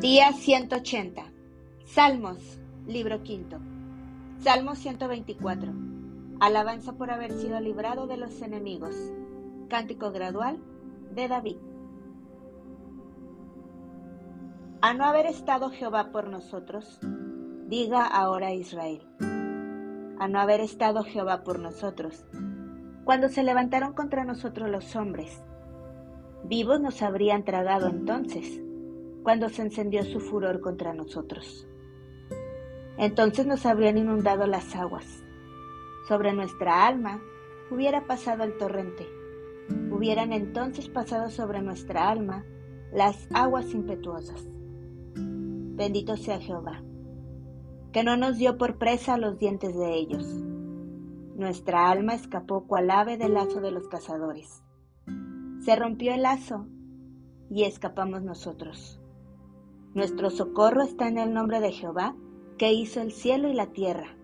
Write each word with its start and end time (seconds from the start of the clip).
Día 0.00 0.30
180. 0.34 1.22
Salmos, 1.86 2.60
libro 2.86 3.22
quinto. 3.22 3.56
Salmo 4.40 4.74
124. 4.74 5.72
Alabanza 6.38 6.92
por 6.92 7.10
haber 7.10 7.32
sido 7.32 7.58
librado 7.60 8.06
de 8.06 8.18
los 8.18 8.42
enemigos. 8.42 8.94
Cántico 9.70 10.12
gradual 10.12 10.58
de 11.14 11.28
David. 11.28 11.56
A 14.82 14.92
no 14.92 15.06
haber 15.06 15.24
estado 15.24 15.70
Jehová 15.70 16.12
por 16.12 16.28
nosotros, 16.28 16.98
diga 17.66 18.04
ahora 18.04 18.52
Israel. 18.52 19.00
A 20.18 20.28
no 20.28 20.40
haber 20.40 20.60
estado 20.60 21.04
Jehová 21.04 21.42
por 21.42 21.58
nosotros, 21.58 22.26
cuando 23.04 23.30
se 23.30 23.42
levantaron 23.42 23.94
contra 23.94 24.24
nosotros 24.24 24.68
los 24.68 24.94
hombres, 24.94 25.42
vivos 26.44 26.82
nos 26.82 27.00
habrían 27.00 27.44
tragado 27.44 27.88
entonces 27.88 28.60
cuando 29.26 29.48
se 29.48 29.62
encendió 29.62 30.04
su 30.04 30.20
furor 30.20 30.60
contra 30.60 30.94
nosotros. 30.94 31.66
Entonces 32.96 33.44
nos 33.44 33.66
habrían 33.66 33.98
inundado 33.98 34.46
las 34.46 34.76
aguas. 34.76 35.24
Sobre 36.06 36.32
nuestra 36.32 36.86
alma 36.86 37.20
hubiera 37.72 38.06
pasado 38.06 38.44
el 38.44 38.56
torrente. 38.56 39.04
Hubieran 39.90 40.32
entonces 40.32 40.88
pasado 40.88 41.28
sobre 41.30 41.60
nuestra 41.60 42.08
alma 42.08 42.44
las 42.92 43.26
aguas 43.34 43.74
impetuosas. 43.74 44.48
Bendito 45.16 46.16
sea 46.16 46.38
Jehová, 46.38 46.84
que 47.90 48.04
no 48.04 48.16
nos 48.16 48.38
dio 48.38 48.56
por 48.56 48.78
presa 48.78 49.18
los 49.18 49.40
dientes 49.40 49.76
de 49.76 49.92
ellos. 49.92 50.24
Nuestra 51.34 51.90
alma 51.90 52.14
escapó 52.14 52.68
cual 52.68 52.92
ave 52.92 53.18
del 53.18 53.34
lazo 53.34 53.60
de 53.60 53.72
los 53.72 53.88
cazadores. 53.88 54.62
Se 55.64 55.74
rompió 55.74 56.14
el 56.14 56.22
lazo 56.22 56.68
y 57.50 57.64
escapamos 57.64 58.22
nosotros. 58.22 59.00
Nuestro 59.96 60.28
socorro 60.28 60.82
está 60.82 61.08
en 61.08 61.16
el 61.16 61.32
nombre 61.32 61.58
de 61.60 61.72
Jehová, 61.72 62.14
que 62.58 62.70
hizo 62.70 63.00
el 63.00 63.12
cielo 63.12 63.48
y 63.48 63.54
la 63.54 63.72
tierra. 63.72 64.14